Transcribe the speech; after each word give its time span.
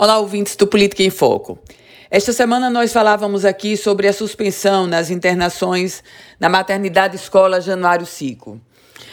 Olá, 0.00 0.20
ouvintes 0.20 0.54
do 0.54 0.64
Política 0.64 1.02
em 1.02 1.10
Foco. 1.10 1.58
Esta 2.08 2.32
semana 2.32 2.70
nós 2.70 2.92
falávamos 2.92 3.44
aqui 3.44 3.76
sobre 3.76 4.06
a 4.06 4.12
suspensão 4.12 4.86
nas 4.86 5.10
internações 5.10 6.04
na 6.38 6.48
maternidade 6.48 7.16
escola 7.16 7.60
Januário 7.60 8.06
Cico. 8.06 8.60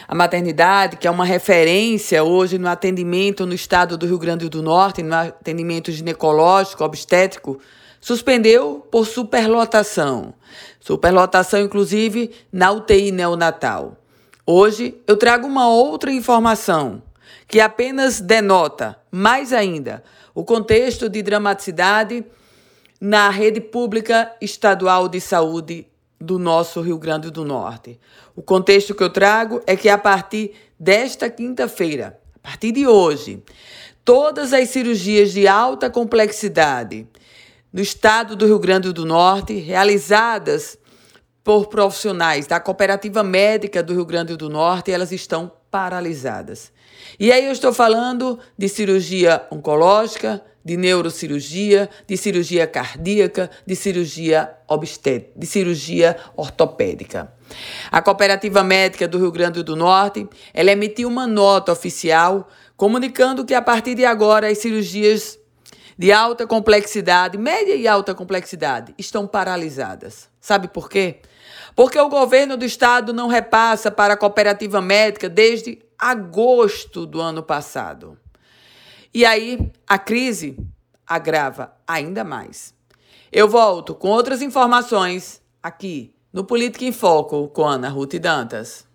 A 0.06 0.14
maternidade, 0.14 0.96
que 0.96 1.08
é 1.08 1.10
uma 1.10 1.24
referência 1.24 2.22
hoje 2.22 2.56
no 2.56 2.68
atendimento 2.68 3.44
no 3.44 3.52
estado 3.52 3.98
do 3.98 4.06
Rio 4.06 4.16
Grande 4.16 4.48
do 4.48 4.62
Norte, 4.62 5.02
no 5.02 5.12
atendimento 5.12 5.90
ginecológico, 5.90 6.84
obstétrico, 6.84 7.58
suspendeu 8.00 8.86
por 8.88 9.08
superlotação. 9.08 10.34
Superlotação, 10.78 11.62
inclusive, 11.62 12.30
na 12.52 12.70
UTI 12.70 13.10
neonatal. 13.10 13.96
Hoje 14.46 14.96
eu 15.04 15.16
trago 15.16 15.48
uma 15.48 15.68
outra 15.68 16.12
informação 16.12 17.02
que 17.46 17.60
apenas 17.60 18.20
denota, 18.20 18.98
mais 19.10 19.52
ainda, 19.52 20.02
o 20.34 20.44
contexto 20.44 21.08
de 21.08 21.22
dramaticidade 21.22 22.24
na 23.00 23.28
rede 23.30 23.60
pública 23.60 24.32
estadual 24.40 25.08
de 25.08 25.20
saúde 25.20 25.86
do 26.20 26.38
nosso 26.38 26.80
Rio 26.80 26.98
Grande 26.98 27.30
do 27.30 27.44
Norte. 27.44 28.00
O 28.34 28.42
contexto 28.42 28.94
que 28.94 29.02
eu 29.02 29.10
trago 29.10 29.60
é 29.66 29.76
que 29.76 29.88
a 29.88 29.98
partir 29.98 30.52
desta 30.78 31.28
quinta-feira, 31.28 32.18
a 32.42 32.48
partir 32.48 32.72
de 32.72 32.86
hoje, 32.86 33.42
todas 34.04 34.52
as 34.52 34.68
cirurgias 34.68 35.32
de 35.32 35.46
alta 35.46 35.90
complexidade 35.90 37.06
no 37.72 37.80
estado 37.80 38.34
do 38.34 38.46
Rio 38.46 38.58
Grande 38.58 38.92
do 38.92 39.04
Norte, 39.04 39.54
realizadas 39.54 40.78
por 41.44 41.66
profissionais 41.68 42.46
da 42.46 42.58
Cooperativa 42.58 43.22
Médica 43.22 43.82
do 43.82 43.92
Rio 43.92 44.04
Grande 44.04 44.36
do 44.36 44.48
Norte, 44.48 44.90
elas 44.90 45.12
estão 45.12 45.52
paralisadas. 45.76 46.72
E 47.20 47.30
aí 47.30 47.44
eu 47.44 47.52
estou 47.52 47.70
falando 47.70 48.38
de 48.56 48.66
cirurgia 48.66 49.46
oncológica, 49.50 50.42
de 50.64 50.74
neurocirurgia, 50.74 51.90
de 52.06 52.16
cirurgia 52.16 52.66
cardíaca, 52.66 53.50
de 53.66 53.76
cirurgia 53.76 54.56
obstétrica, 54.66 55.38
de 55.38 55.46
cirurgia 55.46 56.16
ortopédica. 56.34 57.30
A 57.92 58.00
Cooperativa 58.00 58.64
Médica 58.64 59.06
do 59.06 59.18
Rio 59.18 59.30
Grande 59.30 59.62
do 59.62 59.76
Norte, 59.76 60.26
ela 60.54 60.72
emitiu 60.72 61.08
uma 61.08 61.26
nota 61.26 61.72
oficial 61.72 62.48
comunicando 62.74 63.44
que 63.44 63.52
a 63.52 63.60
partir 63.60 63.94
de 63.94 64.06
agora 64.06 64.48
as 64.48 64.56
cirurgias 64.56 65.38
de 65.98 66.10
alta 66.10 66.46
complexidade, 66.46 67.36
média 67.36 67.74
e 67.74 67.86
alta 67.86 68.14
complexidade, 68.14 68.94
estão 68.96 69.26
paralisadas. 69.26 70.26
Sabe 70.40 70.68
por 70.68 70.88
quê? 70.88 71.20
Porque 71.76 72.00
o 72.00 72.08
governo 72.08 72.56
do 72.56 72.64
estado 72.64 73.12
não 73.12 73.28
repassa 73.28 73.90
para 73.90 74.14
a 74.14 74.16
cooperativa 74.16 74.80
médica 74.80 75.28
desde 75.28 75.78
agosto 75.98 77.04
do 77.04 77.20
ano 77.20 77.42
passado. 77.42 78.18
E 79.12 79.26
aí 79.26 79.70
a 79.86 79.98
crise 79.98 80.56
agrava 81.06 81.76
ainda 81.86 82.24
mais. 82.24 82.74
Eu 83.30 83.46
volto 83.46 83.94
com 83.94 84.08
outras 84.08 84.40
informações 84.40 85.42
aqui 85.62 86.14
no 86.32 86.44
Política 86.44 86.86
em 86.86 86.92
Foco 86.92 87.48
com 87.48 87.66
Ana 87.66 87.90
Ruth 87.90 88.14
Dantas. 88.14 88.86